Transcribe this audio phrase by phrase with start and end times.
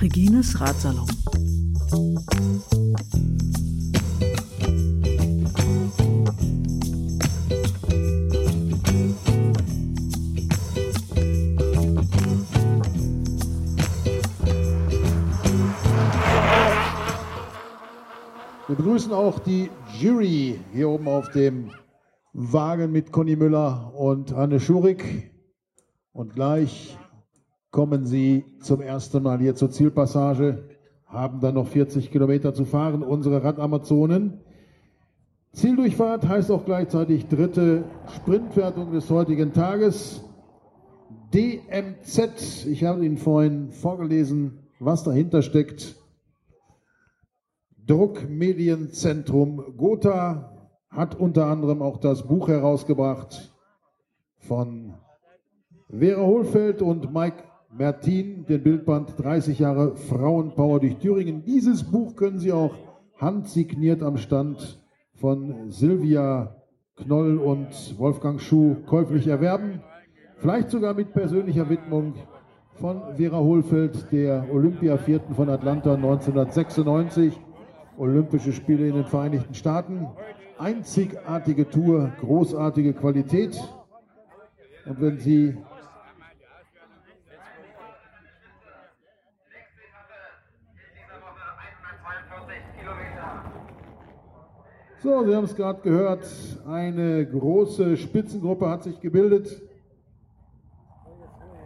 [0.00, 1.06] Regines Ratsalon.
[18.66, 19.68] Wir begrüßen auch die
[19.98, 21.70] Jury hier oben auf dem
[22.42, 25.30] Wagen mit Conny Müller und Anne Schurig.
[26.12, 26.96] Und gleich
[27.70, 30.64] kommen Sie zum ersten Mal hier zur Zielpassage,
[31.04, 34.40] haben dann noch 40 Kilometer zu fahren, unsere Radamazonen.
[35.52, 37.84] Zieldurchfahrt heißt auch gleichzeitig dritte
[38.16, 40.24] Sprintwertung des heutigen Tages.
[41.34, 45.96] DMZ, ich habe Ihnen vorhin vorgelesen, was dahinter steckt.
[47.86, 50.49] Druckmedienzentrum Gotha
[50.90, 53.54] hat unter anderem auch das Buch herausgebracht
[54.38, 54.94] von
[55.88, 61.44] Vera Hohlfeld und Mike Mertin, den Bildband 30 Jahre Frauenpower durch Thüringen.
[61.44, 62.74] Dieses Buch können Sie auch
[63.16, 64.80] handsigniert am Stand
[65.14, 66.56] von Silvia
[66.96, 69.82] Knoll und Wolfgang Schuh käuflich erwerben.
[70.38, 72.14] Vielleicht sogar mit persönlicher Widmung
[72.74, 77.38] von Vera Hohlfeld, der Olympiavierten von Atlanta 1996.
[77.98, 80.08] Olympische Spiele in den Vereinigten Staaten.
[80.60, 83.58] Einzigartige Tour, großartige Qualität.
[84.84, 85.56] Und wenn Sie
[95.02, 96.26] So, Sie haben es gerade gehört,
[96.68, 99.62] eine große Spitzengruppe hat sich gebildet.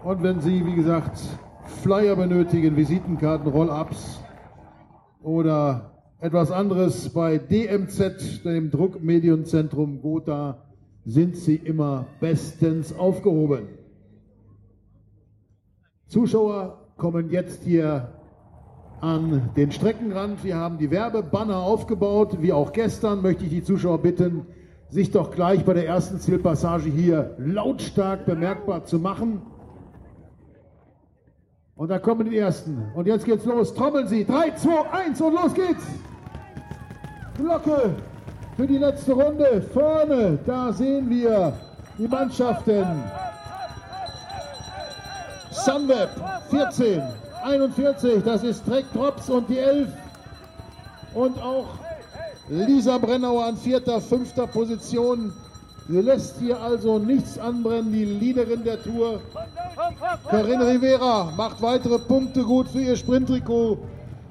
[0.04, 1.18] Und wenn Sie, wie gesagt,
[1.82, 4.20] Flyer benötigen, Visitenkarten, Roll-ups
[5.20, 5.93] oder
[6.24, 10.56] etwas anderes bei DMZ, dem Druckmedienzentrum Gotha,
[11.04, 13.68] sind Sie immer bestens aufgehoben.
[16.06, 18.08] Zuschauer kommen jetzt hier
[19.02, 20.42] an den Streckenrand.
[20.44, 22.38] Wir haben die Werbebanner aufgebaut.
[22.40, 24.46] Wie auch gestern möchte ich die Zuschauer bitten,
[24.88, 29.42] sich doch gleich bei der ersten Zielpassage hier lautstark bemerkbar zu machen.
[31.76, 32.82] Und da kommen die ersten.
[32.94, 33.74] Und jetzt geht's los.
[33.74, 34.24] Trommeln Sie.
[34.24, 35.84] 3, 2, 1 und los geht's.
[37.36, 37.94] Glocke
[38.56, 39.62] für die letzte Runde.
[39.72, 41.52] Vorne, da sehen wir
[41.98, 42.86] die Mannschaften.
[45.50, 46.10] Sunweb
[46.50, 47.02] 14,
[47.44, 49.88] 41, das ist Trek Drops und die 11.
[51.14, 51.66] Und auch
[52.48, 55.32] Lisa Brennauer an vierter, fünfter Position.
[55.88, 59.20] Sie lässt hier also nichts anbrennen, die Leaderin der Tour.
[60.28, 63.78] Corinne Rivera macht weitere Punkte gut für ihr Sprinttrikot.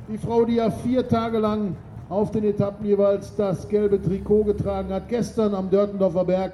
[0.10, 1.76] Die Frau, die ja vier Tage lang
[2.10, 5.10] auf den Etappen jeweils das gelbe Trikot getragen hat.
[5.10, 6.54] Gestern am Dörtendorfer Berg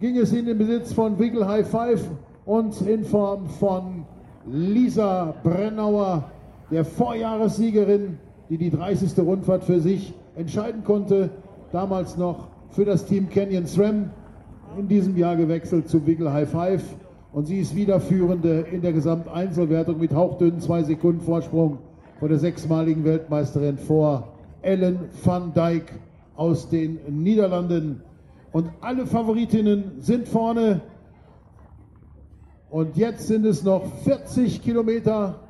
[0.00, 2.04] ging es in den Besitz von Wiggle High Five
[2.44, 4.04] und in Form von
[4.46, 6.24] Lisa Brennauer,
[6.70, 8.18] der Vorjahressiegerin,
[8.48, 9.18] die die 30.
[9.18, 11.30] Rundfahrt für sich entscheiden konnte.
[11.72, 14.10] Damals noch für das Team Canyon SRAM.
[14.78, 16.82] In diesem Jahr gewechselt zu Wiggle High Five.
[17.32, 21.78] Und sie ist wieder Führende in der Gesamteinzelwertung mit hauchdünnen zwei Sekunden Vorsprung
[22.18, 24.28] vor der sechsmaligen Weltmeisterin vor
[24.62, 25.92] Ellen van Dijk
[26.36, 28.02] aus den Niederlanden.
[28.52, 30.80] Und alle Favoritinnen sind vorne.
[32.70, 35.40] Und jetzt sind es noch 40 Kilometer,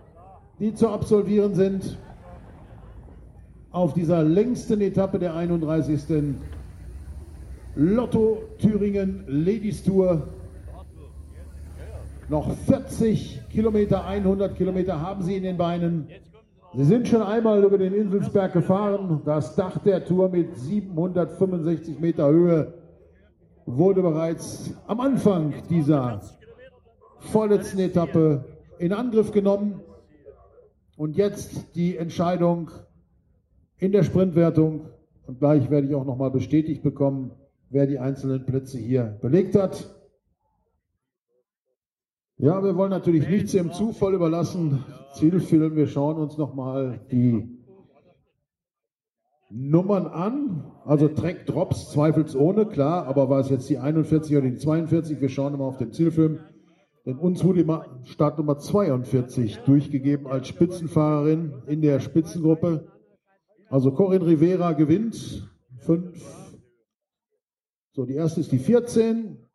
[0.58, 1.98] die zu absolvieren sind
[3.70, 6.00] auf dieser längsten Etappe der 31.
[7.74, 10.28] Lotto Thüringen Ladies Tour.
[12.28, 16.08] Noch 40 Kilometer, 100 Kilometer haben sie in den Beinen.
[16.78, 19.22] Sie sind schon einmal über den Inselsberg gefahren.
[19.24, 22.72] Das Dach der Tour mit 765 Meter Höhe
[23.66, 26.20] wurde bereits am Anfang dieser
[27.18, 28.44] vorletzten Etappe
[28.78, 29.80] in Angriff genommen.
[30.96, 32.70] Und jetzt die Entscheidung
[33.78, 34.82] in der Sprintwertung.
[35.26, 37.32] Und gleich werde ich auch nochmal bestätigt bekommen,
[37.70, 39.97] wer die einzelnen Plätze hier belegt hat.
[42.40, 44.84] Ja, wir wollen natürlich nichts dem Zufall überlassen.
[45.14, 47.58] Zielfilm, wir schauen uns nochmal die
[49.50, 50.70] Nummern an.
[50.84, 55.20] Also Track Drops zweifelsohne, klar, aber war es jetzt die 41 oder die 42?
[55.20, 56.38] Wir schauen immer auf den Zielfilm.
[57.04, 62.86] Denn uns wurde die Startnummer 42 durchgegeben als Spitzenfahrerin in der Spitzengruppe.
[63.68, 65.50] Also Corinne Rivera gewinnt.
[65.78, 66.22] Fünf.
[67.94, 69.47] So, die erste ist die 14.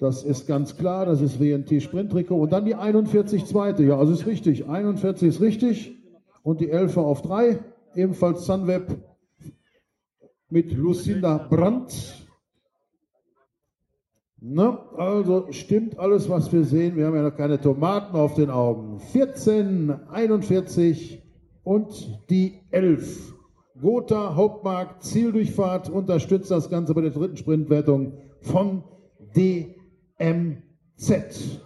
[0.00, 2.40] Das ist ganz klar, das ist WNT Sprinttrikot.
[2.40, 3.84] Und dann die 41 zweite.
[3.84, 4.66] Ja, also ist richtig.
[4.66, 5.94] 41 ist richtig.
[6.42, 7.58] Und die 11 auf 3.
[7.94, 8.96] Ebenfalls Sunweb
[10.48, 12.26] mit Lucinda Brandt.
[14.40, 16.96] Na, also stimmt alles, was wir sehen.
[16.96, 19.00] Wir haben ja noch keine Tomaten auf den Augen.
[19.00, 21.22] 14, 41
[21.62, 23.34] und die 11.
[23.78, 28.82] Gotha Hauptmarkt Zieldurchfahrt unterstützt das Ganze bei der dritten Sprintwertung von
[30.20, 31.60] DMZ.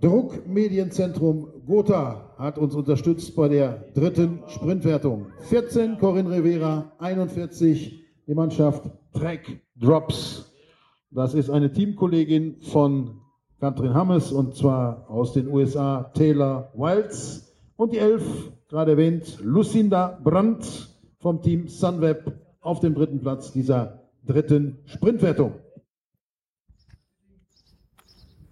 [0.00, 5.26] Druckmedienzentrum Gotha hat uns unterstützt bei der dritten Sprintwertung.
[5.48, 10.52] 14 Corinne Rivera, 41 die Mannschaft Track Drops.
[11.12, 13.20] Das ist eine Teamkollegin von
[13.60, 17.54] Katrin Hammes und zwar aus den USA Taylor Wilds.
[17.76, 20.90] Und die 11 gerade erwähnt, Lucinda Brandt
[21.20, 25.63] vom Team Sunweb auf dem dritten Platz dieser dritten Sprintwertung.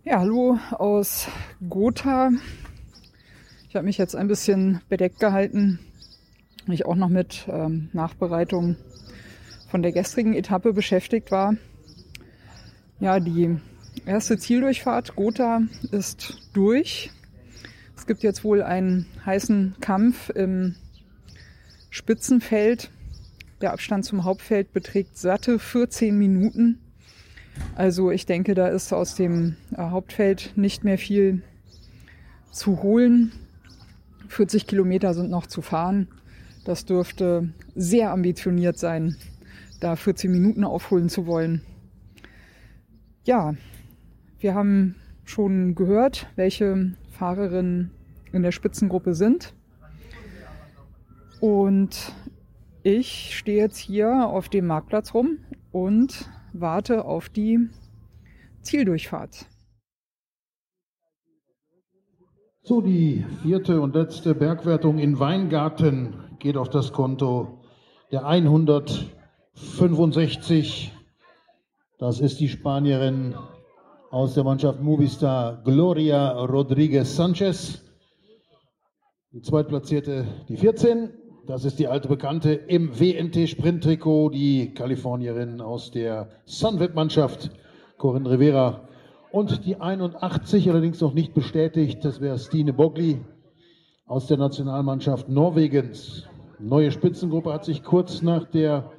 [0.05, 1.29] Ja, hallo aus
[1.71, 2.33] Gotha.
[3.69, 5.79] Ich habe mich jetzt ein bisschen bedeckt gehalten,
[6.67, 8.75] weil ich auch noch mit ähm, Nachbereitung
[9.69, 11.55] von der gestrigen Etappe beschäftigt war.
[12.99, 13.61] Ja, die
[14.05, 15.61] erste Zieldurchfahrt Gotha
[15.93, 17.13] ist durch.
[17.97, 20.75] Es gibt jetzt wohl einen heißen Kampf im
[21.91, 22.91] Spitzenfeld.
[23.61, 26.82] Der Abstand zum Hauptfeld beträgt satte 14 Minuten.
[27.75, 31.43] Also ich denke, da ist aus dem äh, Hauptfeld nicht mehr viel
[32.51, 33.33] zu holen.
[34.29, 36.09] 40 Kilometer sind noch zu fahren.
[36.65, 39.17] Das dürfte sehr ambitioniert sein,
[39.81, 41.63] da 14 Minuten aufholen zu wollen.
[43.25, 43.55] Ja,
[44.39, 47.91] wir haben schon gehört, welche Fahrerinnen
[48.33, 49.55] in der Spitzengruppe sind.
[51.41, 52.13] Und
[52.83, 55.39] ich stehe jetzt hier auf dem Marktplatz rum
[55.73, 57.69] und warte auf die
[58.63, 59.47] Zieldurchfahrt.
[62.65, 67.59] So, die vierte und letzte Bergwertung in Weingarten geht auf das Konto
[68.13, 70.93] der 165.
[71.99, 73.35] Das ist die Spanierin
[74.11, 77.83] aus der Mannschaft Movistar Gloria Rodriguez Sanchez.
[79.33, 81.11] Die zweitplatzierte, die 14.
[81.45, 87.51] Das ist die alte Bekannte im WNT-Sprint-Trikot, die Kalifornierin aus der Sunweb-Mannschaft,
[87.99, 88.83] Corinne Rivera.
[89.33, 93.23] Und die 81, allerdings noch nicht bestätigt, das wäre Stine Bogli
[94.07, 96.29] aus der Nationalmannschaft Norwegens.
[96.61, 98.93] Neue Spitzengruppe hat sich kurz nach der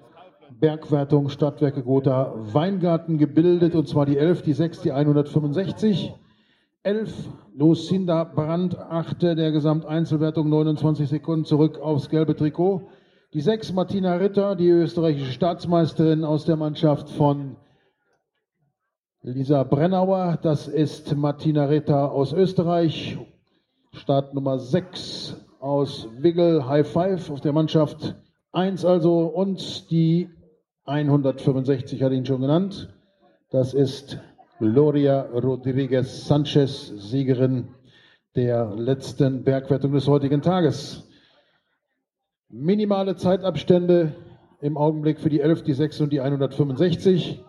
[0.60, 6.13] Bergwertung Stadtwerke Gotha Weingarten gebildet, und zwar die 11, die 6, die 165.
[6.85, 12.89] 11, Lucinda Brandt, achte der Gesamteinzelwertung, 29 Sekunden zurück aufs gelbe Trikot.
[13.33, 17.56] Die 6, Martina Ritter, die österreichische Staatsmeisterin aus der Mannschaft von
[19.21, 20.38] Lisa Brennauer.
[20.41, 23.18] Das ist Martina Ritter aus Österreich.
[23.94, 28.13] Start Nummer 6 aus Wiggle High Five auf der Mannschaft
[28.51, 30.30] 1 also und die
[30.83, 32.94] 165 hat ihn schon genannt.
[33.51, 34.19] Das ist
[34.60, 37.70] Gloria Rodriguez Sanchez, Siegerin
[38.36, 41.10] der letzten Bergwertung des heutigen Tages.
[42.50, 44.16] Minimale Zeitabstände
[44.62, 47.44] im Augenblick für die 11, die 6 und die 165.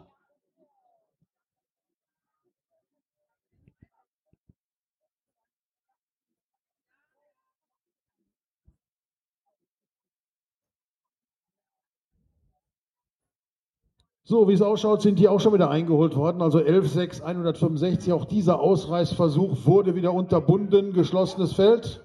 [14.26, 16.40] So, wie es ausschaut, sind die auch schon wieder eingeholt worden.
[16.40, 18.10] Also 11,6, 165.
[18.14, 20.94] Auch dieser Ausreißversuch wurde wieder unterbunden.
[20.94, 22.02] Geschlossenes Feld.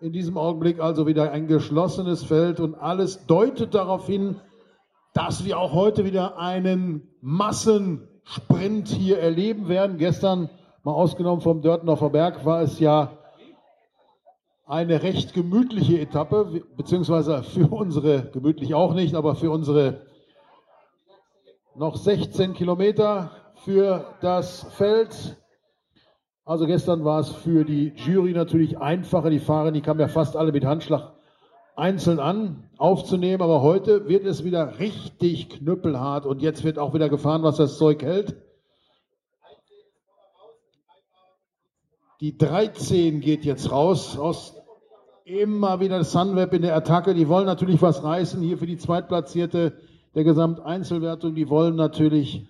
[0.00, 2.58] In diesem Augenblick also wieder ein geschlossenes Feld.
[2.58, 4.34] Und alles deutet darauf hin,
[5.14, 9.96] dass wir auch heute wieder einen Massensprint hier erleben werden.
[9.96, 10.50] Gestern,
[10.82, 13.12] mal ausgenommen vom Dörtendorfer Berg, war es ja
[14.66, 20.09] eine recht gemütliche Etappe, beziehungsweise für unsere, gemütlich auch nicht, aber für unsere
[21.80, 23.30] noch 16 Kilometer
[23.64, 25.38] für das Feld.
[26.44, 29.30] Also gestern war es für die Jury natürlich einfacher.
[29.30, 31.14] Die Fahrer, die kamen ja fast alle mit Handschlag
[31.76, 33.42] einzeln an, aufzunehmen.
[33.42, 37.78] Aber heute wird es wieder richtig knüppelhart und jetzt wird auch wieder gefahren, was das
[37.78, 38.36] Zeug hält.
[42.20, 44.54] Die 13 geht jetzt raus aus
[45.24, 47.14] immer wieder Sunweb in der Attacke.
[47.14, 49.78] Die wollen natürlich was reißen hier für die zweitplatzierte
[50.14, 51.34] der Gesamteinzelwertung.
[51.34, 52.46] Die wollen natürlich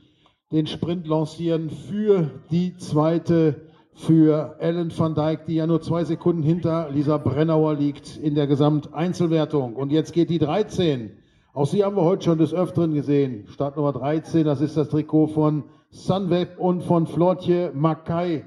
[0.52, 6.42] den Sprint lancieren für die zweite, für Ellen van Dijk, die ja nur zwei Sekunden
[6.42, 9.76] hinter Lisa Brennauer liegt in der Gesamteinzelwertung.
[9.76, 11.10] Und jetzt geht die 13.
[11.52, 13.46] Auch sie haben wir heute schon des Öfteren gesehen.
[13.48, 18.44] Startnummer 13, das ist das Trikot von Sunweb und von Flotje Mackay.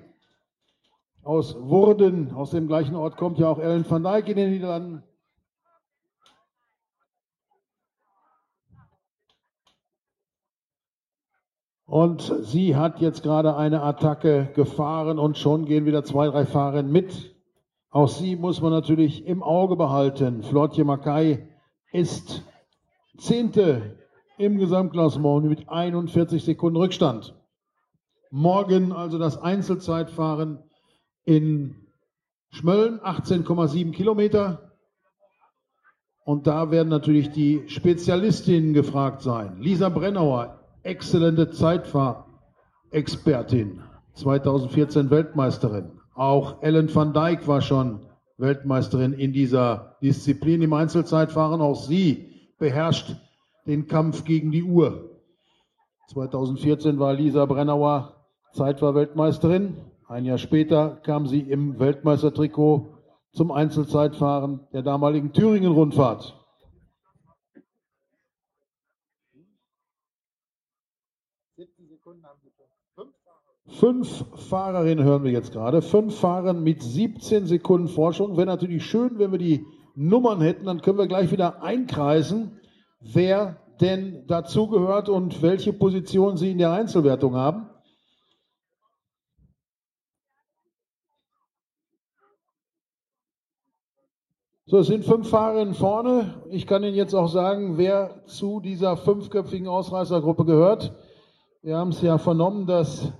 [1.23, 5.03] Aus Wurden, aus dem gleichen Ort kommt ja auch Ellen van Dijk in den Niederlanden.
[11.85, 16.83] Und sie hat jetzt gerade eine Attacke gefahren und schon gehen wieder zwei, drei Fahrer
[16.83, 17.35] mit.
[17.89, 20.43] Auch sie muss man natürlich im Auge behalten.
[20.43, 21.47] Flortje Mackay
[21.91, 22.43] ist
[23.17, 23.99] Zehnte
[24.37, 27.35] im Gesamtklassement mit 41 Sekunden Rückstand.
[28.31, 30.63] Morgen also das Einzelzeitfahren
[31.23, 31.75] in
[32.49, 34.71] Schmölln, 18,7 Kilometer.
[36.25, 39.57] Und da werden natürlich die Spezialistinnen gefragt sein.
[39.59, 43.81] Lisa Brennauer, exzellente Zeitfahrexpertin,
[44.13, 45.93] 2014 Weltmeisterin.
[46.13, 48.01] Auch Ellen van Dijk war schon
[48.37, 51.61] Weltmeisterin in dieser Disziplin im Einzelzeitfahren.
[51.61, 53.15] Auch sie beherrscht
[53.65, 55.09] den Kampf gegen die Uhr.
[56.09, 58.13] 2014 war Lisa Brennauer
[58.53, 59.77] Zeitfahr-Weltmeisterin.
[60.07, 62.89] Ein Jahr später kam sie im Weltmeistertrikot
[63.31, 66.42] zum Einzelzeitfahren der damaligen Thüringen-Rundfahrt.
[73.67, 75.81] Fünf Fahrerinnen hören wir jetzt gerade.
[75.81, 78.35] Fünf Fahrer mit 17 Sekunden Forschung.
[78.35, 79.65] Wäre natürlich schön, wenn wir die
[79.95, 82.59] Nummern hätten, dann können wir gleich wieder einkreisen,
[82.99, 87.69] wer denn dazugehört und welche Position sie in der Einzelwertung haben.
[94.65, 96.43] So, es sind fünf Fahrerinnen vorne.
[96.49, 100.95] Ich kann Ihnen jetzt auch sagen, wer zu dieser fünfköpfigen Ausreißergruppe gehört.
[101.61, 103.13] Wir haben es ja vernommen, dass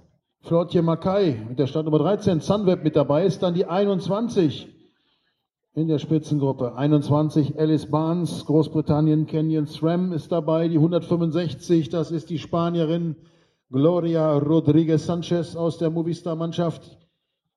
[0.46, 4.68] Flortje Mackay mit der Startnummer 13, Sunweb mit dabei ist, dann die 21
[5.74, 6.76] in der Spitzengruppe.
[6.76, 13.16] 21 Alice Barnes, Großbritannien, Kenyon SRAM ist dabei, die 165, das ist die Spanierin
[13.72, 16.98] Gloria Rodriguez Sanchez aus der Movistar-Mannschaft.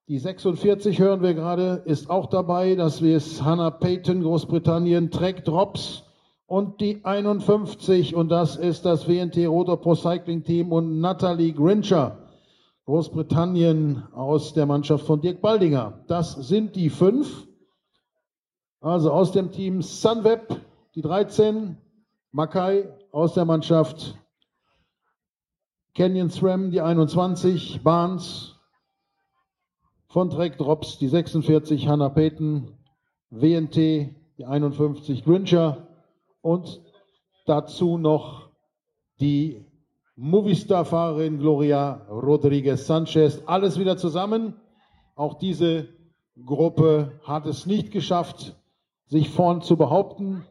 [0.07, 2.75] Die 46 hören wir gerade, ist auch dabei.
[2.75, 6.03] Das ist Hannah Payton, Großbritannien, Trek Drops.
[6.45, 12.19] Und die 51, und das ist das WNT Rotor Pro Cycling Team und Natalie Grincher,
[12.87, 16.05] Großbritannien aus der Mannschaft von Dirk Baldinger.
[16.07, 17.45] Das sind die fünf.
[18.79, 20.61] Also aus dem Team Sunweb,
[20.95, 21.75] die 13,
[22.31, 24.17] Makai aus der Mannschaft.
[25.95, 28.55] Canyon SRAM, die 21, Barnes,
[30.07, 32.71] von Trek Drops die 46, Hannah Payton,
[33.31, 35.89] WNT die 51, Grincher.
[36.39, 36.81] Und
[37.45, 38.49] dazu noch
[39.19, 39.66] die
[40.17, 43.43] Movistar-Fahrerin Gloria Rodriguez Sanchez.
[43.45, 44.59] Alles wieder zusammen.
[45.15, 45.89] Auch diese
[46.43, 48.55] Gruppe hat es nicht geschafft,
[49.05, 50.43] sich vorn zu behaupten.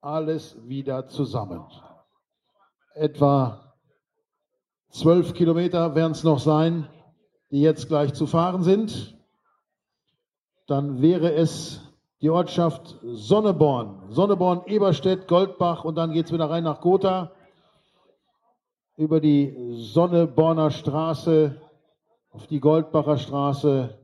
[0.00, 1.64] Alles wieder zusammen.
[2.94, 3.62] Etwa
[4.90, 6.88] Zwölf Kilometer werden es noch sein,
[7.50, 9.18] die jetzt gleich zu fahren sind.
[10.66, 11.85] Dann wäre es
[12.22, 14.10] die Ortschaft Sonneborn.
[14.10, 17.32] Sonneborn, Eberstedt, Goldbach und dann geht es wieder rein nach Gotha.
[18.96, 21.60] Über die Sonneborner Straße,
[22.30, 23.98] auf die Goldbacher Straße,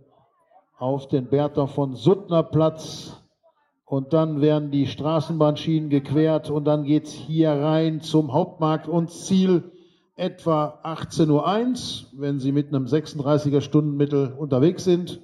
[0.78, 3.16] auf den Bertha von Suttner Platz.
[3.86, 9.10] Und dann werden die Straßenbahnschienen gequert und dann geht es hier rein zum Hauptmarkt und
[9.10, 9.70] Ziel
[10.16, 15.20] etwa 18.01 Uhr, wenn Sie mit einem 36er Stundenmittel unterwegs sind.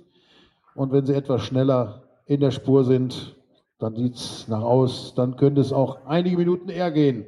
[0.75, 3.37] Und wenn Sie etwas schneller in der Spur sind,
[3.79, 7.25] dann sieht es nach aus, dann könnte es auch einige Minuten eher gehen,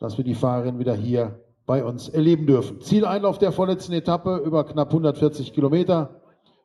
[0.00, 2.80] dass wir die Fahrerin wieder hier bei uns erleben dürfen.
[2.80, 6.20] Zieleinlauf der vorletzten Etappe über knapp 140 Kilometer.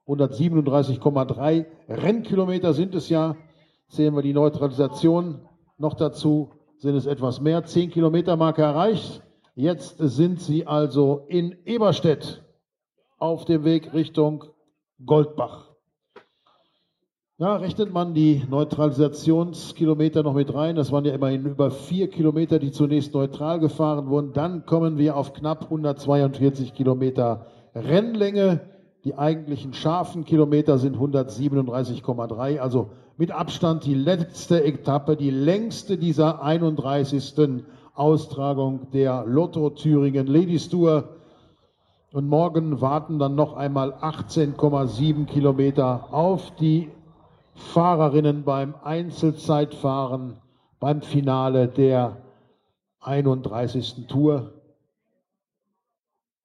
[0.08, 3.36] 137,3 Rennkilometer sind es ja.
[3.88, 5.42] Sehen wir die Neutralisation
[5.78, 7.64] noch dazu, sind es etwas mehr.
[7.64, 9.22] 10 Kilometer Marke erreicht.
[9.56, 12.44] Jetzt sind sie also in Eberstedt
[13.18, 14.46] auf dem Weg Richtung
[15.06, 15.69] Goldbach.
[17.42, 22.60] Ja, rechnet man die Neutralisationskilometer noch mit rein, das waren ja immerhin über vier Kilometer,
[22.60, 28.60] die zunächst neutral gefahren wurden, dann kommen wir auf knapp 142 Kilometer Rennlänge.
[29.06, 36.44] Die eigentlichen scharfen Kilometer sind 137,3, also mit Abstand die letzte Etappe, die längste dieser
[36.44, 37.64] 31.
[37.96, 41.08] Austragung der Lotto Thüringen Ladies Tour.
[42.12, 46.90] Und morgen warten dann noch einmal 18,7 Kilometer auf die
[47.60, 50.38] Fahrerinnen beim Einzelzeitfahren
[50.80, 52.18] beim Finale der
[53.02, 54.08] 31.
[54.08, 54.54] Tour.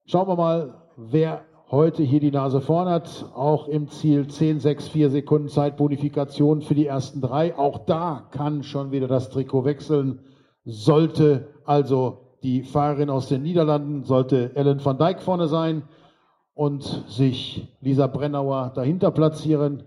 [0.07, 3.27] Schauen wir mal, wer heute hier die Nase vorn hat.
[3.35, 7.57] Auch im Ziel 10, 6, 4 Sekunden Zeitbonifikation für die ersten drei.
[7.57, 10.21] Auch da kann schon wieder das Trikot wechseln.
[10.65, 15.85] Sollte also die Fahrerin aus den Niederlanden, sollte Ellen van Dijk vorne sein
[16.55, 19.85] und sich Lisa Brennauer dahinter platzieren,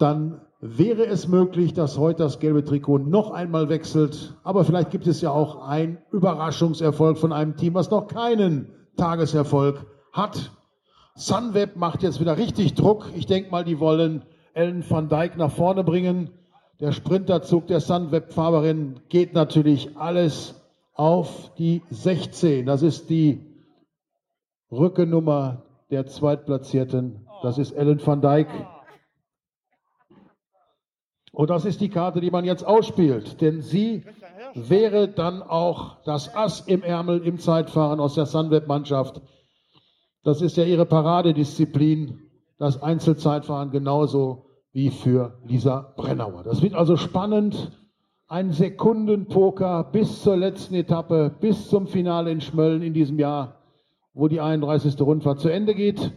[0.00, 4.34] dann wäre es möglich, dass heute das gelbe Trikot noch einmal wechselt.
[4.42, 9.86] Aber vielleicht gibt es ja auch einen Überraschungserfolg von einem Team, was noch keinen Tageserfolg
[10.12, 10.52] hat.
[11.14, 13.10] Sunweb macht jetzt wieder richtig Druck.
[13.14, 16.30] Ich denke mal, die wollen Ellen van Dijk nach vorne bringen.
[16.80, 20.54] Der Sprinterzug der Sunweb-Fahrerin geht natürlich alles
[20.94, 22.66] auf die 16.
[22.66, 23.40] Das ist die
[24.70, 27.26] Rückennummer der Zweitplatzierten.
[27.42, 28.48] Das ist Ellen van Dijk.
[31.32, 33.40] Und das ist die Karte, die man jetzt ausspielt.
[33.40, 34.04] Denn sie
[34.54, 39.20] wäre dann auch das Ass im Ärmel im Zeitfahren aus der Sunweb-Mannschaft.
[40.22, 42.20] Das ist ja ihre Paradedisziplin,
[42.58, 46.42] das Einzelzeitfahren genauso wie für Lisa Brennauer.
[46.42, 47.72] Das wird also spannend.
[48.28, 53.56] Ein Sekundenpoker bis zur letzten Etappe, bis zum Finale in Schmölln in diesem Jahr,
[54.14, 55.00] wo die 31.
[55.00, 56.12] Rundfahrt zu Ende geht.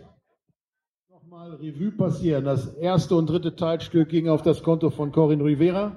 [1.60, 2.46] Revue passieren.
[2.46, 5.96] Das erste und dritte Teilstück ging auf das Konto von Corinne Rivera.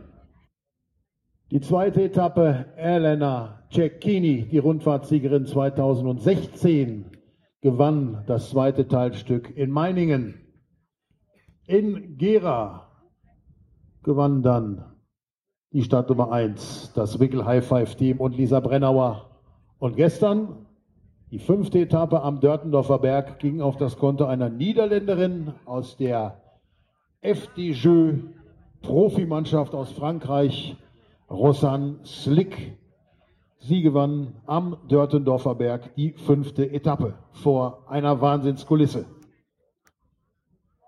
[1.51, 7.07] Die zweite Etappe, Elena Cecchini, die Rundfahrtsiegerin 2016,
[7.63, 10.35] gewann das zweite Teilstück in Meiningen.
[11.67, 12.89] In Gera
[14.03, 14.85] gewann dann
[15.73, 19.31] die Stadt Nummer 1, das Wickel High Five Team und Lisa Brennauer.
[19.79, 20.66] Und gestern,
[21.37, 26.41] die fünfte Etappe am Dörtendorfer Berg, ging auf das Konto einer Niederländerin aus der
[27.21, 28.15] FDJ
[28.81, 30.79] Profimannschaft aus Frankreich,
[31.29, 32.79] Rosanne Slick.
[33.59, 39.05] Sie gewann am Dörtendorfer Berg die fünfte Etappe vor einer Wahnsinnskulisse.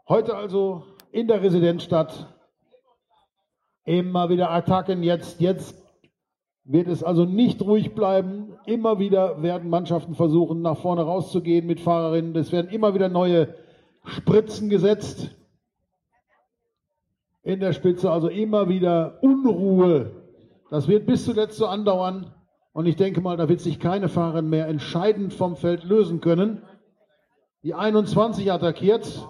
[0.08, 2.26] Heute also in der Residenzstadt
[3.84, 5.02] immer wieder Attacken.
[5.02, 5.76] Jetzt, jetzt
[6.68, 8.52] wird es also nicht ruhig bleiben.
[8.66, 12.36] Immer wieder werden Mannschaften versuchen, nach vorne rauszugehen mit Fahrerinnen.
[12.36, 13.54] Es werden immer wieder neue
[14.04, 15.34] Spritzen gesetzt.
[17.42, 20.10] In der Spitze also immer wieder Unruhe.
[20.70, 22.34] Das wird bis zuletzt so andauern.
[22.74, 26.62] Und ich denke mal, da wird sich keine Fahrerin mehr entscheidend vom Feld lösen können.
[27.62, 29.26] Die 21 attackiert.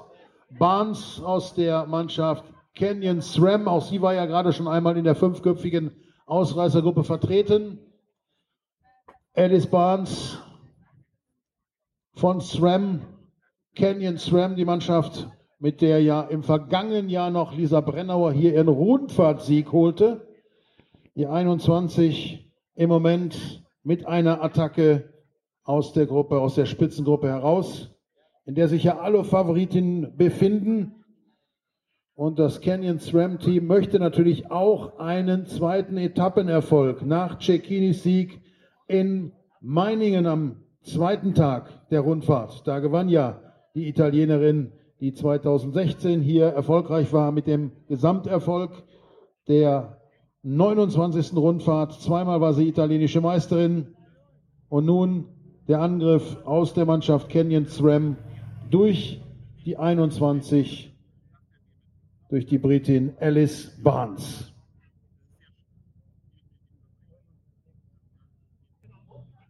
[0.58, 3.68] Barnes aus der Mannschaft Canyon SRAM.
[3.68, 5.92] Auch sie war ja gerade schon einmal in der fünfköpfigen
[6.28, 7.78] Ausreißergruppe vertreten.
[9.34, 10.38] Alice Barnes
[12.14, 13.00] von SRAM,
[13.74, 18.68] Canyon SRAM, die Mannschaft, mit der ja im vergangenen Jahr noch Lisa Brennauer hier ihren
[18.68, 20.28] Rundfahrtsieg holte.
[21.16, 25.12] Die 21 im Moment mit einer Attacke
[25.64, 27.90] aus der Gruppe, aus der Spitzengruppe heraus
[28.48, 30.97] in der sich ja alle Favoritinnen befinden.
[32.18, 38.40] Und das Canyon SRAM Team möchte natürlich auch einen zweiten Etappenerfolg nach Cecchinis Sieg
[38.88, 42.66] in Meiningen am zweiten Tag der Rundfahrt.
[42.66, 43.38] Da gewann ja
[43.76, 48.72] die Italienerin, die 2016 hier erfolgreich war mit dem Gesamterfolg
[49.46, 50.00] der
[50.42, 51.36] 29.
[51.36, 51.92] Rundfahrt.
[52.00, 53.94] Zweimal war sie italienische Meisterin.
[54.68, 55.26] Und nun
[55.68, 58.16] der Angriff aus der Mannschaft Canyon SRAM
[58.70, 59.22] durch
[59.64, 60.87] die 21,
[62.28, 64.52] durch die Britin Alice Barnes.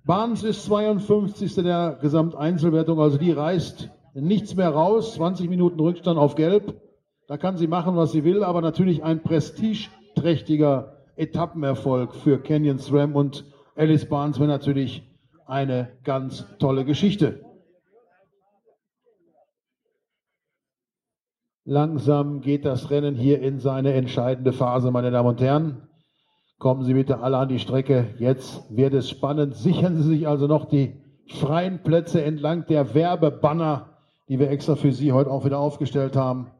[0.04, 1.54] Barnes ist 52.
[1.56, 5.14] der Gesamteinzelwertung, also die reißt nichts mehr raus.
[5.14, 6.80] 20 Minuten Rückstand auf Gelb.
[7.26, 13.14] Da kann sie machen, was sie will, aber natürlich ein prestigeträchtiger Etappenerfolg für Canyon SRAM
[13.14, 13.44] und
[13.76, 15.02] Alice Barnes wäre natürlich
[15.46, 17.44] eine ganz tolle Geschichte.
[21.70, 25.86] Langsam geht das Rennen hier in seine entscheidende Phase, meine Damen und Herren.
[26.58, 28.14] Kommen Sie bitte alle an die Strecke.
[28.18, 29.54] Jetzt wird es spannend.
[29.54, 33.98] Sichern Sie sich also noch die freien Plätze entlang der Werbebanner,
[34.30, 36.50] die wir extra für Sie heute auch wieder aufgestellt haben.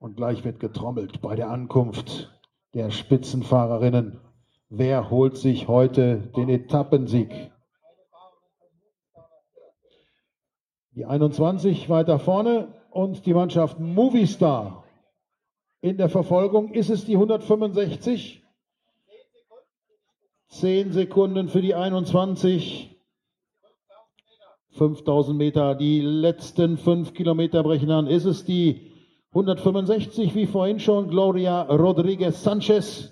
[0.00, 2.30] Und gleich wird getrommelt bei der Ankunft
[2.74, 4.20] der Spitzenfahrerinnen.
[4.68, 7.50] Wer holt sich heute den Etappensieg?
[10.94, 14.84] Die 21 weiter vorne und die Mannschaft Movistar
[15.80, 16.72] in der Verfolgung.
[16.72, 18.42] Ist es die 165?
[20.48, 22.90] 10 Sekunden für die 21.
[24.72, 28.06] 5000 Meter, die letzten 5 Kilometer brechen an.
[28.06, 28.92] Ist es die
[29.30, 33.11] 165, wie vorhin schon, Gloria Rodriguez Sanchez?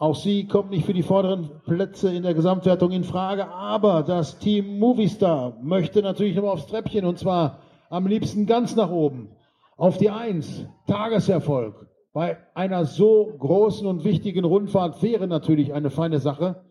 [0.00, 4.38] Auch sie kommt nicht für die vorderen Plätze in der Gesamtwertung in Frage, aber das
[4.38, 7.58] Team Movistar möchte natürlich noch aufs Treppchen und zwar
[7.90, 9.28] am liebsten ganz nach oben.
[9.76, 11.86] Auf die Eins, Tageserfolg.
[12.14, 16.64] Bei einer so großen und wichtigen Rundfahrt wäre natürlich eine feine Sache.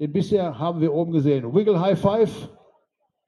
[0.00, 2.48] Denn bisher haben wir oben gesehen, Wiggle High Five,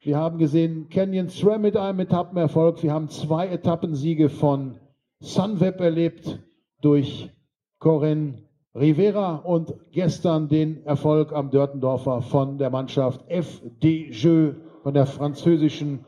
[0.01, 2.83] Wir haben gesehen Canyon SRAM mit einem Etappenerfolg.
[2.83, 4.81] Wir haben zwei Etappensiege von
[5.20, 6.40] Sunweb erlebt
[6.81, 7.31] durch
[7.79, 8.47] Corinne
[8.78, 14.50] Rivera und gestern den Erfolg am Dörtendorfer von der Mannschaft FDJ
[14.82, 16.06] von der französischen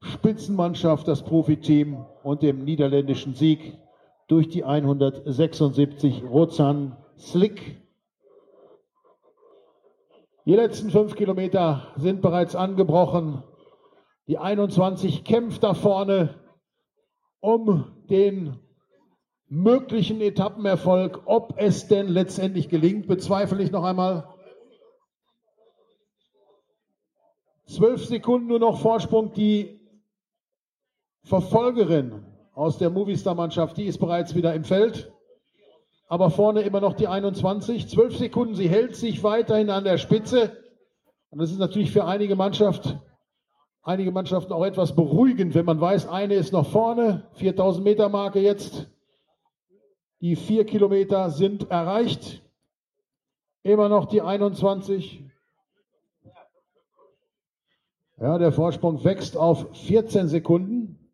[0.00, 3.78] Spitzenmannschaft, das Profiteam und dem niederländischen Sieg
[4.28, 7.80] durch die 176 Rozan Slick.
[10.46, 13.42] Die letzten fünf Kilometer sind bereits angebrochen.
[14.26, 16.34] Die 21 kämpft da vorne
[17.40, 18.58] um den
[19.48, 21.22] möglichen Etappenerfolg.
[21.26, 24.28] Ob es denn letztendlich gelingt, bezweifle ich noch einmal.
[27.66, 29.32] Zwölf Sekunden nur noch Vorsprung.
[29.32, 29.80] Die
[31.22, 35.10] Verfolgerin aus der Movistar-Mannschaft, die ist bereits wieder im Feld.
[36.06, 37.88] Aber vorne immer noch die 21.
[37.88, 38.54] Zwölf Sekunden.
[38.54, 40.56] Sie hält sich weiterhin an der Spitze.
[41.30, 42.96] Und das ist natürlich für einige Mannschaft,
[43.82, 47.24] einige Mannschaften auch etwas beruhigend, wenn man weiß, eine ist noch vorne.
[47.32, 48.88] 4000 Meter Marke jetzt.
[50.24, 52.42] Die vier Kilometer sind erreicht.
[53.62, 55.22] Immer noch die 21.
[58.18, 61.10] Ja, der Vorsprung wächst auf 14 Sekunden.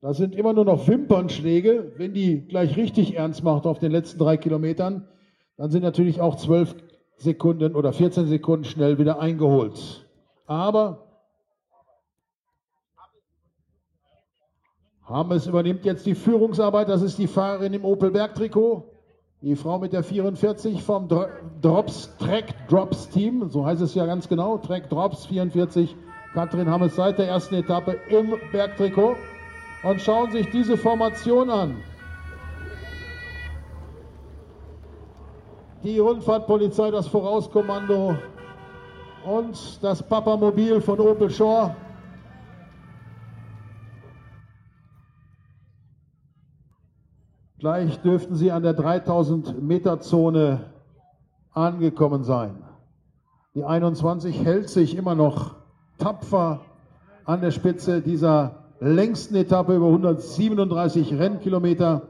[0.00, 1.92] Das sind immer nur noch Wimpernschläge.
[1.96, 5.06] Wenn die gleich richtig ernst macht auf den letzten drei Kilometern,
[5.56, 6.74] dann sind natürlich auch 12
[7.18, 10.08] Sekunden oder 14 Sekunden schnell wieder eingeholt.
[10.44, 11.07] Aber
[15.08, 16.88] Hammes übernimmt jetzt die Führungsarbeit.
[16.88, 18.84] Das ist die Fahrerin im Opel Bergtrikot.
[19.40, 21.08] Die Frau mit der 44 vom
[21.62, 23.48] Drops, Track Drops Team.
[23.48, 24.58] So heißt es ja ganz genau.
[24.58, 25.96] Track Drops 44.
[26.34, 29.16] Katrin Hammes seit der ersten Etappe im Bergtrikot.
[29.82, 31.76] Und schauen sich diese Formation an.
[35.84, 38.16] Die Rundfahrtpolizei, das Vorauskommando
[39.24, 41.74] und das Papamobil von Opel Shore.
[47.58, 50.72] Gleich dürften Sie an der 3000 Meter Zone
[51.50, 52.62] angekommen sein.
[53.54, 55.56] Die 21 hält sich immer noch
[55.98, 56.60] tapfer
[57.24, 62.02] an der Spitze dieser längsten Etappe über 137 Rennkilometer.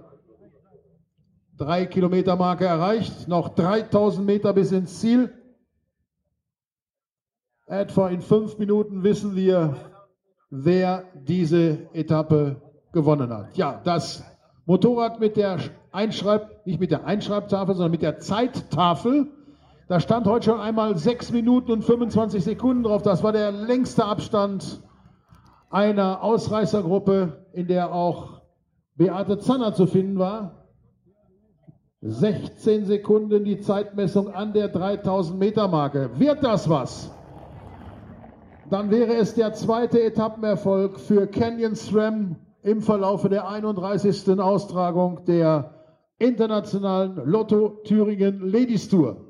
[1.57, 5.33] Drei Kilometer Marke erreicht, noch 3000 Meter bis ins Ziel.
[7.65, 9.77] Etwa in fünf Minuten wissen wir,
[10.51, 12.61] wer diese Etappe
[12.93, 13.57] gewonnen hat.
[13.57, 14.23] Ja, das
[14.69, 15.57] Motorrad mit der
[15.93, 19.29] Einschreib, nicht mit der Einschreibtafel, sondern mit der Zeittafel.
[19.89, 23.01] Da stand heute schon einmal 6 Minuten und 25 Sekunden drauf.
[23.01, 24.83] Das war der längste Abstand
[25.71, 28.43] einer Ausreißergruppe, in der auch
[28.95, 30.67] Beate Zanner zu finden war.
[32.03, 36.11] 16 Sekunden die Zeitmessung an der 3000 Meter Marke.
[36.19, 37.11] Wird das was?
[38.69, 44.41] Dann wäre es der zweite Etappenerfolg für Canyon SRAM im Verlaufe der 31.
[44.41, 45.75] Austragung der
[46.19, 49.25] internationalen Lotto Thüringen Ladies Tour.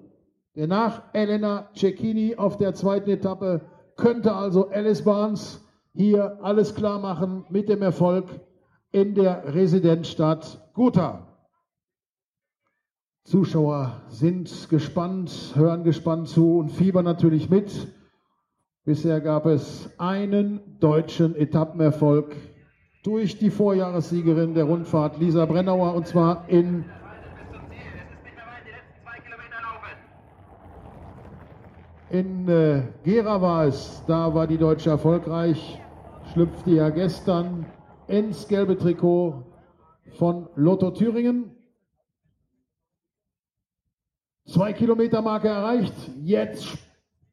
[0.54, 3.60] Der nach Elena Cecchini auf der zweiten Etappe
[3.96, 5.64] könnte also Alice Barnes
[5.94, 8.26] hier alles klar machen mit dem Erfolg
[8.90, 11.26] in der Residenzstadt Gotha.
[13.24, 17.88] Zuschauer sind gespannt, hören gespannt zu und fiebern natürlich mit.
[18.84, 22.34] Bisher gab es einen deutschen Etappenerfolg
[23.02, 26.84] durch die Vorjahressiegerin der Rundfahrt Lisa Brennauer und zwar in
[32.10, 35.78] In äh, Gera war es, da war die Deutsche erfolgreich,
[36.32, 37.66] schlüpfte ja gestern
[38.06, 39.44] ins gelbe Trikot
[40.16, 41.50] von Lotto Thüringen.
[44.46, 46.78] Zwei Kilometer Marke erreicht, jetzt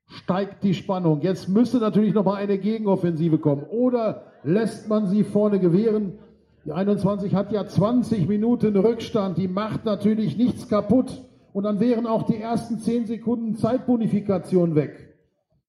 [0.07, 1.21] steigt die Spannung.
[1.21, 3.63] Jetzt müsste natürlich noch mal eine Gegenoffensive kommen.
[3.63, 6.19] Oder lässt man sie vorne gewähren?
[6.65, 9.37] Die 21 hat ja 20 Minuten Rückstand.
[9.37, 11.23] Die macht natürlich nichts kaputt.
[11.53, 15.15] Und dann wären auch die ersten 10 Sekunden Zeitbonifikation weg.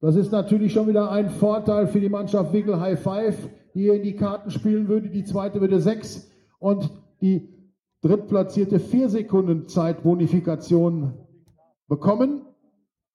[0.01, 3.37] Das ist natürlich schon wieder ein Vorteil für die Mannschaft Wiggle High Five,
[3.75, 5.11] die hier in die Karten spielen würde.
[5.11, 7.49] Die zweite würde 6 und die
[8.03, 11.15] drittplatzierte 4 Sekunden Zeitbonifikation
[11.89, 12.43] bekommen.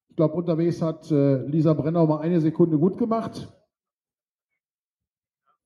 [0.09, 3.47] Ich glaube, unterwegs hat äh, Lisa Brenner mal eine Sekunde gut gemacht.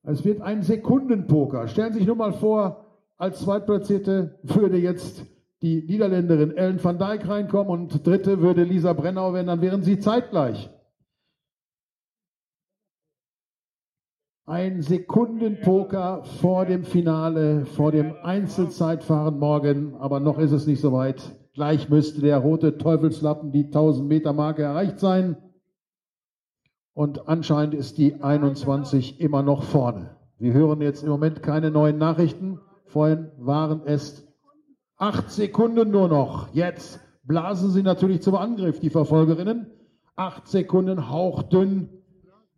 [0.06, 1.68] Es wird ein Sekundenpoker.
[1.68, 2.86] Stellen Sie sich nur mal vor,
[3.18, 5.26] als Zweitplatzierte würde jetzt
[5.62, 10.00] die Niederländerin Ellen van Dijk reinkommen und dritte würde Lisa Brennau werden, dann wären sie
[10.00, 10.70] zeitgleich.
[14.46, 20.92] Ein Sekundenpoker vor dem Finale, vor dem Einzelzeitfahren morgen, aber noch ist es nicht so
[20.92, 21.36] weit.
[21.54, 25.38] Gleich müsste der rote Teufelslappen die 1000 Meter Marke erreicht sein.
[26.96, 30.16] Und anscheinend ist die 21 immer noch vorne.
[30.40, 32.62] Wir hören jetzt im Moment keine neuen Nachrichten.
[32.86, 34.26] Vorhin waren es
[34.96, 36.54] acht Sekunden nur noch.
[36.54, 39.68] Jetzt blasen sie natürlich zum Angriff, die Verfolgerinnen.
[40.16, 41.90] Acht Sekunden hauchdünn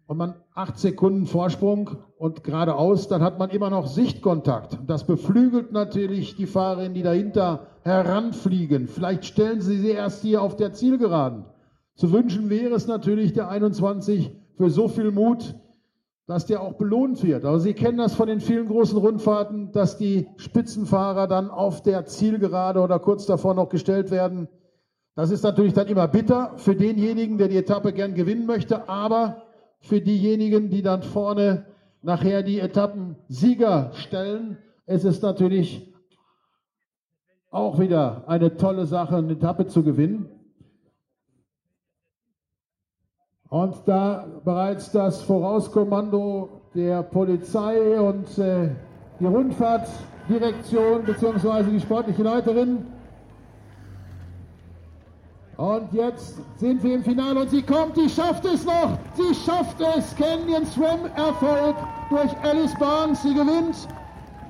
[0.06, 4.78] und man acht Sekunden Vorsprung und geradeaus, dann hat man immer noch Sichtkontakt.
[4.86, 8.88] Das beflügelt natürlich die Fahrerinnen, die dahinter heranfliegen.
[8.88, 11.46] Vielleicht stellen sie sie erst hier auf der Zielgeraden.
[11.98, 15.56] Zu wünschen wäre es natürlich der 21 für so viel Mut,
[16.28, 17.44] dass der auch belohnt wird.
[17.44, 22.06] Aber Sie kennen das von den vielen großen Rundfahrten, dass die Spitzenfahrer dann auf der
[22.06, 24.48] Zielgerade oder kurz davor noch gestellt werden.
[25.16, 29.42] Das ist natürlich dann immer bitter für denjenigen, der die Etappe gern gewinnen möchte, aber
[29.80, 31.66] für diejenigen, die dann vorne
[32.04, 34.60] nachher die Etappensieger stellen.
[34.86, 35.92] Es ist natürlich
[37.50, 40.30] auch wieder eine tolle Sache, eine Etappe zu gewinnen.
[43.50, 48.70] Und da bereits das Vorauskommando der Polizei und äh,
[49.20, 51.64] die Rundfahrtdirektion bzw.
[51.72, 52.86] die sportliche Leiterin
[55.58, 58.96] und jetzt sind wir im Finale und sie kommt, die schafft es noch.
[59.16, 60.16] Sie schafft es.
[60.16, 61.76] Canyon Swim Erfolg
[62.12, 63.24] durch Alice Barnes.
[63.24, 63.88] Sie gewinnt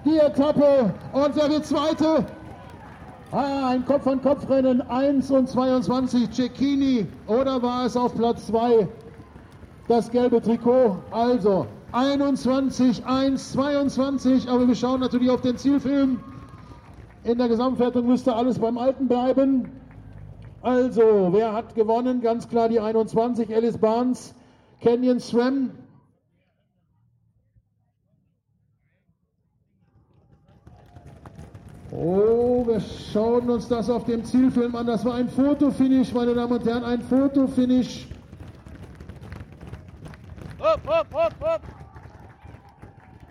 [0.03, 2.25] die Etappe und wer wird Zweite?
[3.29, 8.87] Ah, ein Kopf-an-Kopf-Rennen 1 und 22 Cecchini oder war es auf Platz 2
[9.89, 10.95] das gelbe Trikot?
[11.11, 16.21] Also 21, 1, 22, aber wir schauen natürlich auf den Zielfilm.
[17.25, 19.73] In der Gesamtwertung müsste alles beim Alten bleiben.
[20.61, 22.21] Also, wer hat gewonnen?
[22.21, 24.35] Ganz klar die 21, Alice Barnes,
[24.81, 25.71] Canyon Swam.
[31.99, 34.85] Oh, wir schauen uns das auf dem Zielfilm an.
[34.85, 38.07] Das war ein Fotofinish, meine Damen und Herren, ein Fotofinish.
[40.59, 41.61] Hopp, hopp, hopp, hopp.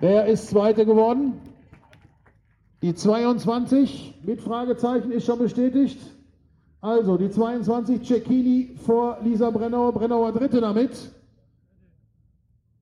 [0.00, 1.40] Wer ist Zweiter geworden?
[2.83, 6.00] Die 22 mit Fragezeichen ist schon bestätigt.
[6.81, 9.92] Also die 22 Cecchini vor Lisa Brennauer.
[9.92, 11.12] Brennauer dritte damit.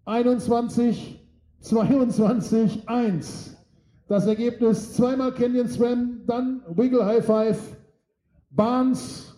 [0.06, 1.20] 21,
[1.60, 3.53] 22, 1.
[4.06, 7.76] Das Ergebnis zweimal Canyon Swam, dann Wiggle High Five,
[8.50, 9.34] Barnes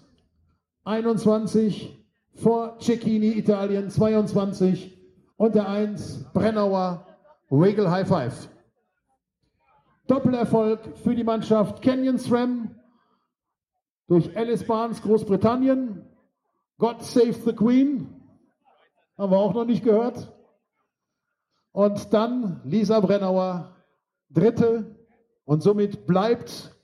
[0.85, 4.98] 21 vor Cecchini Italien 22
[5.37, 7.07] und der 1 Brennauer
[7.48, 8.48] Wiggle High Five.
[10.09, 12.74] Doppelerfolg für die Mannschaft Canyon Swam
[14.09, 16.05] durch Alice Barnes Großbritannien.
[16.79, 18.09] God Save the Queen.
[19.16, 20.33] Haben wir auch noch nicht gehört.
[21.72, 23.75] Und dann Lisa Brennauer,
[24.30, 24.96] dritte.
[25.44, 26.74] Und somit bleibt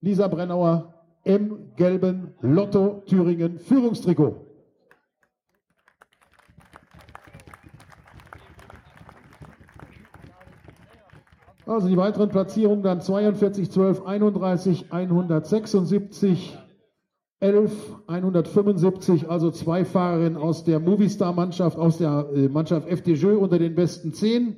[0.00, 0.94] Lisa Brennauer
[1.24, 4.44] im gelben Lotto Thüringen Führungstrikot.
[11.66, 16.58] Also die weiteren Platzierungen dann 42, 12, 31, 176,
[17.40, 17.72] 11,
[18.06, 24.12] 175, also zwei Fahrerinnen aus der Movistar-Mannschaft, aus der äh, Mannschaft FDJ unter den besten
[24.12, 24.56] 10.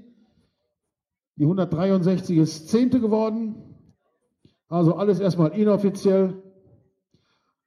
[1.36, 3.76] Die 163 ist Zehnte geworden.
[4.68, 6.42] Also alles erstmal inoffiziell.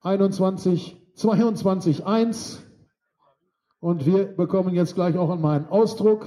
[0.01, 2.65] 21, 22, 1.
[3.79, 6.25] Und wir bekommen jetzt gleich auch einmal einen Ausdruck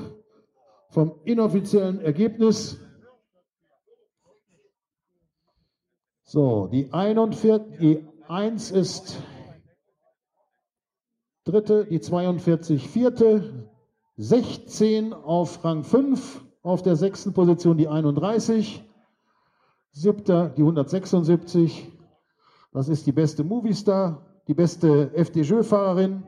[0.90, 2.78] vom inoffiziellen Ergebnis.
[6.24, 9.20] So, die 41, die 1 ist
[11.44, 13.68] dritte, die 42 vierte,
[14.16, 18.84] 16 auf Rang 5, auf der sechsten Position die 31,
[19.90, 21.90] siebter die 176,
[22.72, 26.24] das ist die beste Movistar, die beste FDJ-Fahrerin.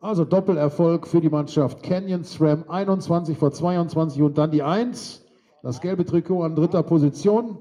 [0.00, 5.24] Also Doppelerfolg für die Mannschaft Canyon SRAM 21 vor 22 und dann die 1.
[5.62, 7.58] Das gelbe Trikot an dritter Position.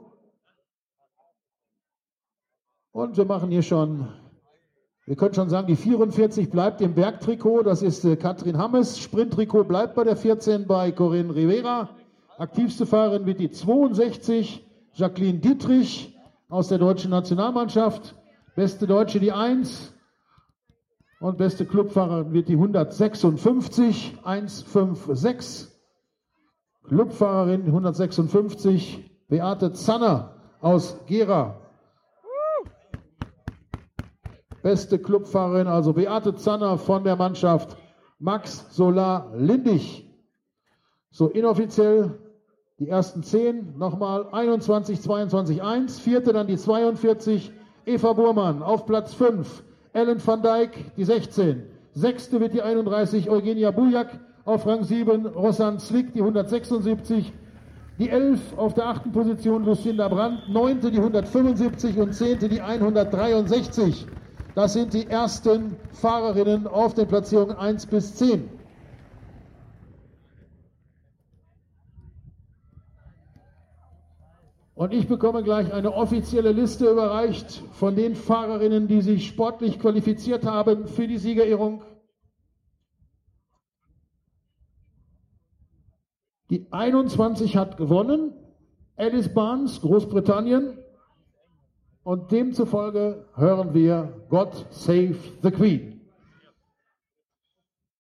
[2.91, 4.09] Und wir machen hier schon,
[5.06, 7.63] wir können schon sagen, die 44 bleibt im Bergtrikot.
[7.63, 9.00] Das ist äh, Katrin Hammes.
[9.00, 11.89] Sprinttrikot bleibt bei der 14 bei Corinne Rivera.
[12.38, 18.16] Aktivste Fahrerin wird die 62, Jacqueline Dietrich aus der deutschen Nationalmannschaft.
[18.56, 19.94] Beste Deutsche die 1.
[21.20, 25.68] Und beste Clubfahrerin wird die 156, 156.
[26.88, 31.62] Clubfahrerin 156, Beate Zanner aus Gera.
[34.63, 37.78] Beste Clubfahrerin, also Beate Zanner von der Mannschaft
[38.17, 40.10] Max Solar Lindig.
[41.12, 42.17] So inoffiziell
[42.80, 47.52] die ersten 10, nochmal 21, 22, 1, vierte dann die 42,
[47.86, 53.69] Eva Burmann auf Platz 5, Ellen van Dijk die 16, Sechste wird die 31 Eugenia
[53.69, 57.32] Bujak auf Rang 7, Rossan Zwick die 176.
[57.99, 64.08] Die 11 auf der achten Position Lucinda Brandt, neunte die 175 und zehnte die 163.
[64.56, 68.50] Das sind die ersten Fahrerinnen auf den Platzierungen 1 bis 10.
[74.76, 80.46] Und ich bekomme gleich eine offizielle Liste überreicht von den Fahrerinnen, die sich sportlich qualifiziert
[80.46, 81.84] haben für die Siegerehrung.
[86.50, 88.34] Die 21 hat gewonnen,
[88.96, 90.78] Alice Barnes, Großbritannien.
[92.04, 96.02] Und demzufolge hören wir God Save the Queen.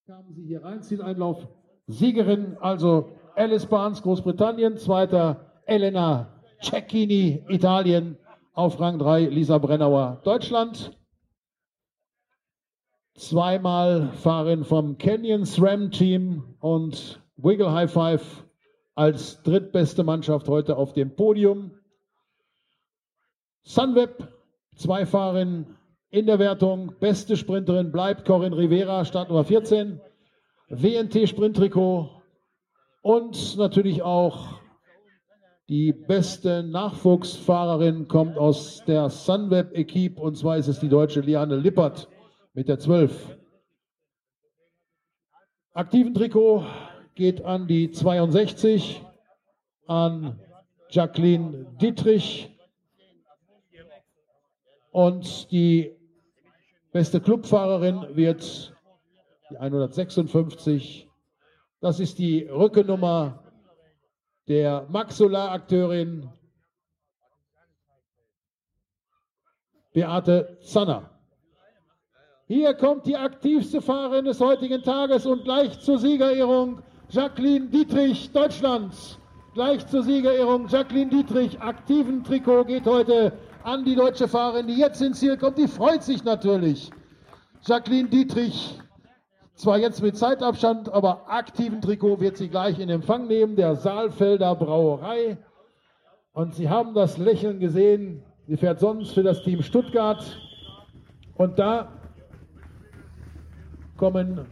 [0.05, 1.47] Kamen Sie hier rein, Zieleinlauf.
[1.87, 4.77] Siegerin also Alice Barnes, Großbritannien.
[4.77, 8.17] Zweiter Elena Cecchini, Italien.
[8.55, 10.95] Auf Rang 3 Lisa Brennauer, Deutschland.
[13.15, 18.45] Zweimal Fahrerin vom Canyon SRAM Team und Wiggle High Five
[18.95, 21.71] als drittbeste Mannschaft heute auf dem Podium.
[23.65, 24.27] Sunweb,
[24.75, 25.77] zwei Fahrerinnen
[26.09, 26.95] in der Wertung.
[26.99, 30.01] Beste Sprinterin bleibt Corinne Rivera, Startnummer 14.
[30.67, 32.09] WNT Sprinttrikot
[33.01, 34.59] und natürlich auch
[35.69, 42.09] die beste Nachwuchsfahrerin kommt aus der Sunweb-Equipe und zwar ist es die deutsche Liane Lippert
[42.53, 43.37] mit der 12.
[45.73, 46.65] Aktiven Trikot
[47.15, 49.01] geht an die 62,
[49.87, 50.39] an
[50.89, 52.52] Jacqueline Dietrich
[54.93, 55.91] und die
[56.91, 58.73] beste Clubfahrerin wird
[59.49, 61.09] die 156.
[61.81, 63.43] Das ist die Rückennummer
[64.47, 66.29] der Maxula-Akteurin
[69.93, 71.09] Beate Zanner.
[72.47, 78.93] Hier kommt die aktivste Fahrerin des heutigen Tages und gleich zur Siegerehrung Jacqueline Dietrich, Deutschland.
[79.55, 85.01] Gleich zur Siegerehrung Jacqueline Dietrich, aktiven Trikot geht heute an die deutsche Fahrerin, die jetzt
[85.01, 85.57] ins Ziel kommt.
[85.57, 86.91] Die freut sich natürlich.
[87.65, 88.79] Jacqueline Dietrich
[89.55, 94.55] zwar jetzt mit Zeitabstand, aber aktiven Trikot wird sie gleich in Empfang nehmen, der Saalfelder
[94.55, 95.37] Brauerei.
[96.33, 98.23] Und Sie haben das Lächeln gesehen.
[98.47, 100.23] Sie fährt sonst für das Team Stuttgart.
[101.35, 101.87] Und da
[103.97, 104.45] kommen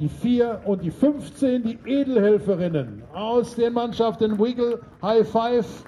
[0.00, 5.84] die 4 und die 15, die Edelhelferinnen aus den Mannschaften Wiggle High Five.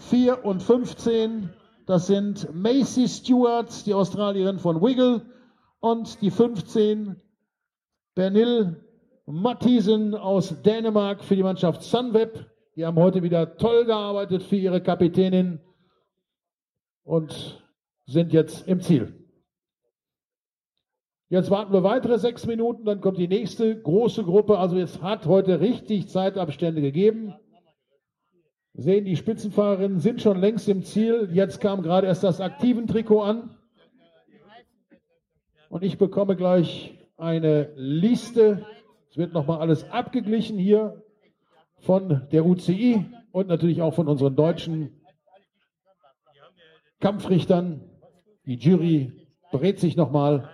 [0.00, 1.50] 4 und 15,
[1.86, 5.22] das sind Macy Stewart, die Australierin von Wiggle,
[5.80, 7.16] und die 15
[8.14, 8.84] Bernil
[9.26, 12.46] Matthiesen aus Dänemark für die Mannschaft Sunweb.
[12.76, 15.60] Die haben heute wieder toll gearbeitet für ihre Kapitänin
[17.04, 17.64] und
[18.06, 19.14] sind jetzt im Ziel.
[21.28, 24.58] Jetzt warten wir weitere sechs Minuten, dann kommt die nächste große Gruppe.
[24.58, 27.34] Also es hat heute richtig Zeitabstände gegeben.
[28.72, 31.28] Wir sehen, die Spitzenfahrerinnen sind schon längst im Ziel.
[31.32, 33.56] Jetzt kam gerade erst das aktiven Trikot an.
[35.68, 38.64] Und ich bekomme gleich eine Liste.
[39.10, 41.02] Es wird nochmal alles abgeglichen hier
[41.78, 45.00] von der UCI und natürlich auch von unseren deutschen
[47.00, 47.82] Kampfrichtern.
[48.46, 49.12] Die Jury
[49.50, 50.48] berät sich nochmal.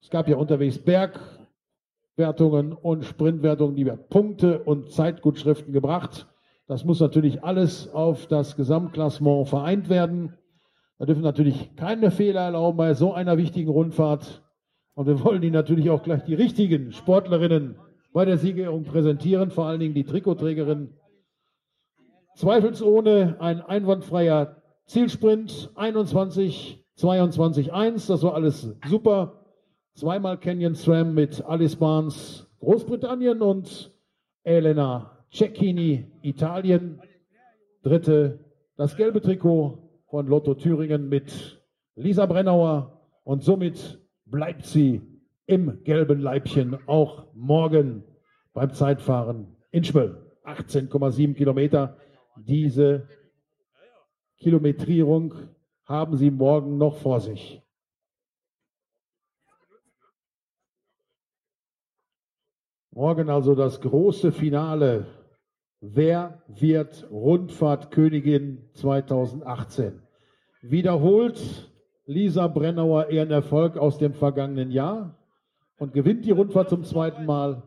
[0.00, 6.28] Es gab ja unterwegs Bergwertungen und Sprintwertungen, die haben Punkte und Zeitgutschriften gebracht.
[6.68, 10.34] Das muss natürlich alles auf das Gesamtklassement vereint werden.
[10.98, 14.42] Da dürfen natürlich keine Fehler erlauben bei so einer wichtigen Rundfahrt.
[14.92, 17.76] Und wir wollen Ihnen natürlich auch gleich die richtigen Sportlerinnen
[18.12, 20.92] bei der Siegerehrung präsentieren, vor allen Dingen die Trikotträgerin.
[22.34, 29.44] Zweifelsohne ein einwandfreier Zielsprint, 21, 22, 1, das war alles super.
[29.94, 33.90] Zweimal Canyon Slam mit Alice Barnes, Großbritannien und
[34.42, 37.00] Elena Cecchini, Italien.
[37.82, 38.44] Dritte,
[38.76, 41.62] das gelbe Trikot von Lotto Thüringen mit
[41.94, 45.00] Lisa Brennauer und somit bleibt sie
[45.46, 48.04] im gelben Leibchen auch morgen
[48.52, 50.24] beim Zeitfahren in Schmöll.
[50.44, 51.96] 18,7 Kilometer.
[52.36, 53.08] Diese
[54.38, 55.34] Kilometrierung
[55.84, 57.62] haben Sie morgen noch vor sich.
[62.90, 65.06] Morgen also das große Finale
[65.80, 70.02] Wer wird Rundfahrtkönigin 2018?
[70.60, 71.70] Wiederholt
[72.04, 75.16] Lisa Brennauer ihren Erfolg aus dem vergangenen Jahr
[75.78, 77.62] und gewinnt die Rundfahrt zum zweiten Mal?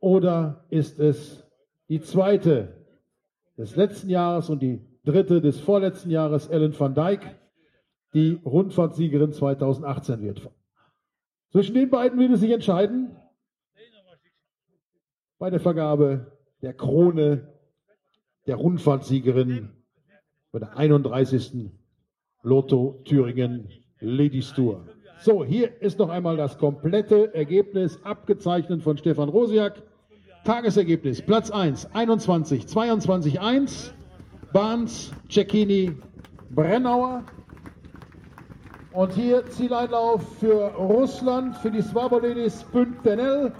[0.00, 1.46] Oder ist es
[1.88, 2.74] die zweite
[3.56, 7.22] des letzten Jahres und die dritte des vorletzten Jahres, Ellen van Dijk,
[8.12, 10.50] die Rundfahrtsiegerin 2018 wird?
[11.52, 13.16] Zwischen den beiden wird es sich entscheiden.
[15.38, 17.48] Bei der Vergabe der Krone
[18.46, 19.70] der Rundfahrtsiegerin
[20.52, 21.70] bei der 31.
[22.42, 23.68] Lotto Thüringen
[24.00, 24.86] Ladies Tour.
[25.20, 29.82] So, hier ist noch einmal das komplette Ergebnis abgezeichnet von Stefan Rosiak.
[30.44, 33.92] Tagesergebnis Platz 1 21 22 1
[34.54, 35.94] Bahns Cecchini
[36.48, 37.24] Brennauer
[38.92, 43.52] und hier Zieleinlauf für Russland für die Svabolidis Püntenel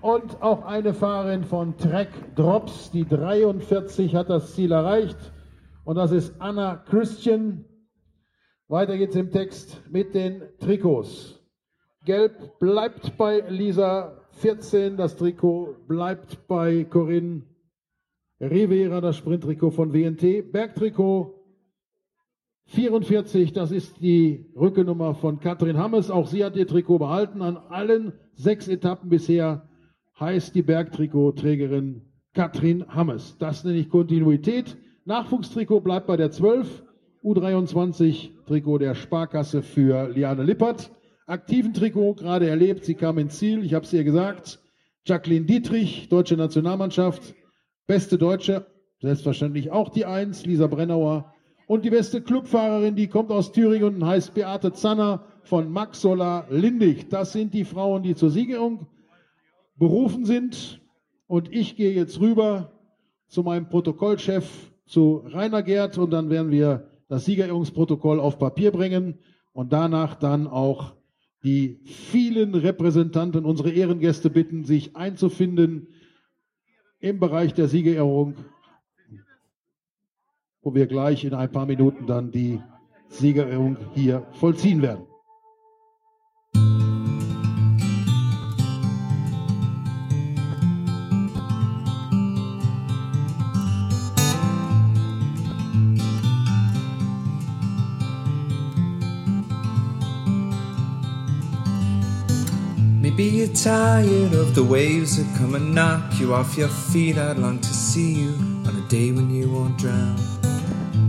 [0.00, 5.18] und auch eine Fahrerin von Trek Drops, die 43 hat das Ziel erreicht
[5.84, 7.64] und das ist Anna Christian.
[8.68, 11.40] Weiter geht's im Text mit den Trikots.
[12.04, 17.42] Gelb bleibt bei Lisa 14, das Trikot bleibt bei Corinne
[18.40, 20.52] Rivera, das Sprinttrikot von WNT.
[20.52, 21.34] Bergtrikot
[22.66, 26.10] 44, das ist die Rückennummer von Katrin Hammes.
[26.10, 27.42] Auch sie hat ihr Trikot behalten.
[27.42, 29.67] An allen sechs Etappen bisher
[30.20, 32.02] heißt die Bergtrikotträgerin
[32.34, 33.36] Katrin Hammes.
[33.38, 34.76] Das nenne ich Kontinuität.
[35.04, 36.84] Nachwuchstrikot bleibt bei der 12.
[37.24, 40.90] U23 Trikot der Sparkasse für Liane Lippert.
[41.26, 44.60] Aktiven Trikot gerade erlebt, sie kam ins Ziel, ich habe es ihr gesagt.
[45.04, 47.34] Jacqueline Dietrich, deutsche Nationalmannschaft.
[47.86, 48.66] Beste Deutsche,
[49.00, 51.32] selbstverständlich auch die Eins, Lisa Brennauer.
[51.66, 56.46] Und die beste Clubfahrerin, die kommt aus Thüringen und heißt Beate Zanner von Max Solar
[56.50, 57.08] Lindig.
[57.10, 58.86] Das sind die Frauen, die zur Siegerung
[59.78, 60.80] berufen sind.
[61.26, 62.72] Und ich gehe jetzt rüber
[63.28, 69.18] zu meinem Protokollchef zu Rainer Gerd und dann werden wir das Siegerehrungsprotokoll auf Papier bringen
[69.52, 70.94] und danach dann auch
[71.44, 75.88] die vielen Repräsentanten, unsere Ehrengäste bitten, sich einzufinden
[77.00, 78.34] im Bereich der Siegerehrung,
[80.62, 82.60] wo wir gleich in ein paar Minuten dann die
[83.08, 85.07] Siegerehrung hier vollziehen werden.
[103.18, 107.18] Maybe you're tired of the waves that come and knock you off your feet.
[107.18, 108.28] I'd long to see you
[108.64, 110.14] on a day when you won't drown.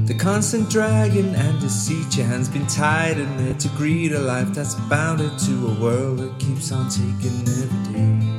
[0.07, 4.51] The constant dragging and deceit, your hands been tied in there to greet a life
[4.55, 8.38] that's bounded to a world that keeps on taking every day.